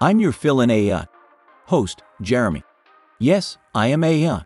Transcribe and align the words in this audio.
I'm 0.00 0.20
your 0.20 0.32
fill 0.32 0.60
in 0.60 0.70
AI 0.70 0.94
uh, 0.94 1.04
host, 1.66 2.02
Jeremy. 2.20 2.62
Yes, 3.18 3.56
I 3.74 3.86
am 3.86 4.04
AI. 4.04 4.28
Uh. 4.28 4.40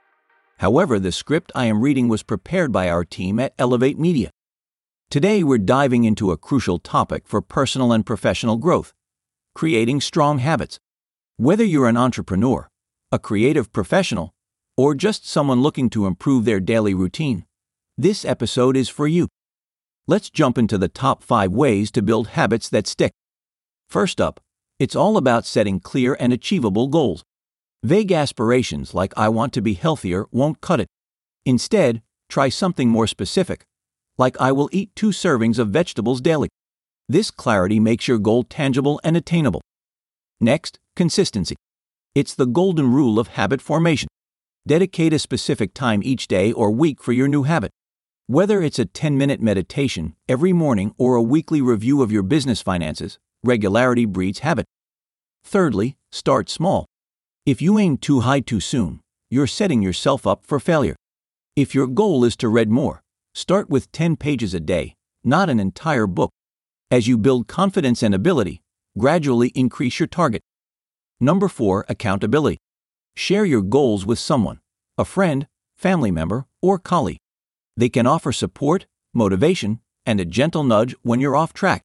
However, 0.59 1.01
the 1.01 1.11
script 1.11 1.51
I 1.57 1.65
am 1.65 1.81
reading 1.81 2.07
was 2.07 2.23
prepared 2.23 2.71
by 2.71 2.89
our 2.89 3.05
team 3.05 3.41
at 3.41 3.55
Elevate 3.59 3.99
Media. 3.99 4.31
Today, 5.11 5.43
we're 5.43 5.59
diving 5.59 6.05
into 6.05 6.31
a 6.31 6.37
crucial 6.37 6.79
topic 6.79 7.27
for 7.27 7.43
personal 7.43 7.93
and 7.93 8.07
professional 8.07 8.59
growth 8.59 8.93
creating 9.55 10.01
strong 10.01 10.39
habits. 10.39 10.79
Whether 11.37 11.65
you're 11.65 11.89
an 11.89 11.97
entrepreneur, 11.97 12.69
a 13.11 13.19
creative 13.19 13.73
professional, 13.73 14.33
or 14.77 14.95
just 14.95 15.29
someone 15.29 15.63
looking 15.63 15.91
to 15.91 16.07
improve 16.07 16.45
their 16.45 16.61
daily 16.61 16.95
routine, 16.95 17.45
this 17.99 18.25
episode 18.25 18.77
is 18.77 18.89
for 18.89 19.09
you. 19.09 19.27
Let's 20.07 20.31
jump 20.31 20.57
into 20.59 20.79
the 20.79 20.89
top 20.89 21.23
five 21.23 21.51
ways 21.53 21.91
to 21.91 22.03
build 22.03 22.29
habits 22.29 22.69
that 22.69 22.87
stick. 22.87 23.13
First 23.89 24.21
up, 24.21 24.41
it's 24.81 24.97
all 24.97 25.19
about 25.19 25.45
setting 25.45 25.79
clear 25.79 26.17
and 26.19 26.33
achievable 26.33 26.89
goals. 26.89 27.23
Vague 27.85 28.11
aspirations 28.11 28.95
like 28.95 29.13
I 29.15 29.29
want 29.29 29.53
to 29.53 29.61
be 29.61 29.75
healthier 29.75 30.25
won't 30.33 30.63
cut 30.63 30.81
it. 30.81 30.89
Instead, 31.45 32.01
try 32.31 32.49
something 32.49 32.89
more 32.89 33.07
specific, 33.07 33.67
like 34.17 34.41
I 34.41 34.53
will 34.53 34.71
eat 34.73 34.97
two 34.97 35.11
servings 35.11 35.59
of 35.59 35.69
vegetables 35.69 36.23
daily. 36.23 36.49
This 37.11 37.31
clarity 37.31 37.79
makes 37.79 38.09
your 38.09 38.19
goal 38.19 38.43
tangible 38.43 39.01
and 39.05 39.19
attainable. 39.19 39.61
Next, 40.41 40.79
consistency. 40.97 41.57
It's 42.15 42.35
the 42.35 42.47
golden 42.47 42.91
rule 42.91 43.19
of 43.19 43.29
habit 43.29 43.61
formation. 43.61 44.09
Dedicate 44.67 45.13
a 45.13 45.19
specific 45.19 45.75
time 45.75 46.01
each 46.03 46.27
day 46.27 46.53
or 46.53 46.71
week 46.71 47.03
for 47.03 47.13
your 47.13 47.29
new 47.29 47.43
habit. 47.43 47.71
Whether 48.29 48.63
it's 48.63 48.79
a 48.79 48.87
10 48.87 49.19
minute 49.19 49.43
meditation 49.43 50.15
every 50.27 50.55
morning 50.55 50.95
or 50.97 51.17
a 51.17 51.23
weekly 51.23 51.61
review 51.61 52.01
of 52.01 52.11
your 52.11 52.23
business 52.23 52.63
finances, 52.63 53.19
regularity 53.43 54.05
breeds 54.05 54.41
habit. 54.41 54.67
Thirdly, 55.45 55.97
start 56.13 56.49
small. 56.49 56.87
If 57.47 57.61
you 57.61 57.79
aim 57.79 57.97
too 57.97 58.21
high 58.21 58.41
too 58.41 58.61
soon, 58.61 59.01
you're 59.31 59.47
setting 59.47 59.83
yourself 59.83 60.27
up 60.27 60.45
for 60.45 60.61
failure. 60.61 60.97
If 61.57 61.75
your 61.75 61.87
goal 61.87 62.25
is 62.25 62.37
to 62.37 62.49
read 62.49 62.71
more, 62.71 63.03
start 63.35 63.69
with 63.69 63.91
10 63.93 64.17
pages 64.17 64.55
a 64.55 64.61
day, 64.61 64.95
not 65.25 65.51
an 65.51 65.61
entire 65.61 66.07
book. 66.07 66.31
As 66.91 67.09
you 67.09 67.19
build 67.19 67.49
confidence 67.49 68.03
and 68.03 68.15
ability, 68.15 68.61
gradually 68.99 69.49
increase 69.55 69.99
your 69.99 70.07
target. 70.07 70.43
Number 71.21 71.49
four, 71.49 71.85
accountability. 71.89 72.59
Share 73.15 73.45
your 73.45 73.63
goals 73.63 74.07
with 74.07 74.19
someone, 74.19 74.61
a 74.97 75.05
friend, 75.05 75.47
family 75.77 76.11
member, 76.11 76.47
or 76.63 76.79
colleague. 76.79 77.19
They 77.77 77.89
can 77.89 78.07
offer 78.07 78.33
support, 78.33 78.87
motivation, 79.15 79.81
and 80.07 80.21
a 80.21 80.25
gentle 80.25 80.65
nudge 80.65 80.95
when 81.03 81.21
you're 81.21 81.37
off 81.37 81.53
track. 81.53 81.83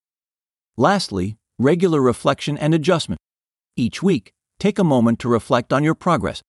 Lastly, 0.78 1.38
regular 1.58 2.02
reflection 2.02 2.58
and 2.58 2.73
adjustment. 2.73 3.19
Each 3.78 4.02
week, 4.02 4.31
take 4.58 4.80
a 4.80 4.86
moment 4.86 5.20
to 5.20 5.28
reflect 5.28 5.73
on 5.73 5.84
your 5.84 5.95
progress. 5.95 6.42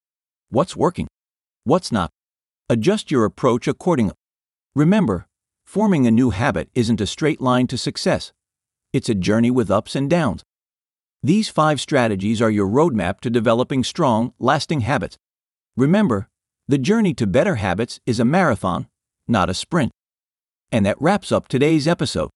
What's 0.49 0.77
working? 0.77 1.09
What's 1.65 1.91
not? 1.91 2.11
Adjust 2.69 3.11
your 3.11 3.25
approach 3.25 3.67
accordingly. 3.67 4.15
Remember, 4.77 5.27
forming 5.65 6.07
a 6.07 6.13
new 6.13 6.31
habit 6.31 6.69
isn't 6.77 7.01
a 7.01 7.07
straight 7.07 7.41
line 7.41 7.67
to 7.67 7.77
success. 7.77 8.33
It's 8.93 9.09
a 9.09 9.15
journey 9.15 9.51
with 9.51 9.73
ups 9.73 9.97
and 9.97 10.09
downs. 10.09 10.45
These 11.21 11.49
five 11.49 11.81
strategies 11.81 12.41
are 12.41 12.51
your 12.51 12.69
roadmap 12.69 13.19
to 13.23 13.31
developing 13.31 13.83
strong, 13.83 14.33
lasting 14.39 14.83
habits. 14.83 15.17
Remember, 15.77 16.29
the 16.69 16.79
journey 16.79 17.13
to 17.15 17.27
better 17.27 17.57
habits 17.57 17.99
is 18.07 18.21
a 18.21 18.25
marathon, 18.25 18.87
not 19.27 19.51
a 19.51 19.55
sprint. 19.55 19.91
And 20.71 20.87
that 20.87 21.01
wraps 21.03 21.33
up 21.33 21.49
today's 21.49 21.89
episode. 21.89 22.31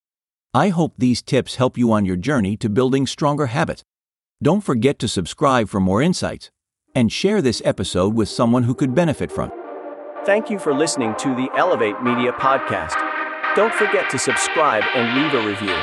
I 0.53 0.71
hope 0.71 0.95
these 0.99 1.23
tips 1.23 1.55
help 1.55 1.79
you 1.79 1.93
on 1.93 2.05
your 2.05 2.17
journey 2.17 2.57
to 2.57 2.69
building 2.69 3.07
stronger 3.07 3.47
habits. 3.47 3.85
Don't 4.43 4.63
forget 4.63 4.99
to 5.01 5.07
subscribe 5.07 5.69
for 5.69 5.81
more 5.81 6.01
insights 6.01 6.51
and 6.95 7.13
share 7.13 7.43
this 7.43 7.61
episode 7.63 8.15
with 8.15 8.27
someone 8.27 8.63
who 8.63 8.75
could 8.75 8.95
benefit 8.95 9.31
from 9.31 9.51
it. 9.51 10.25
Thank 10.25 10.49
you 10.49 10.59
for 10.59 10.73
listening 10.73 11.15
to 11.19 11.35
the 11.35 11.51
Elevate 11.59 12.03
Media 12.03 12.33
Podcast. 12.33 12.95
Don't 13.55 13.75
forget 13.75 14.09
to 14.09 14.19
subscribe 14.19 14.85
and 14.95 15.23
leave 15.23 15.35
a 15.35 15.47
review. 15.47 15.77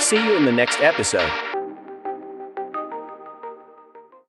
See 0.00 0.16
you 0.16 0.36
in 0.36 0.44
the 0.44 0.50
next 0.50 0.80
episode. 0.80 1.30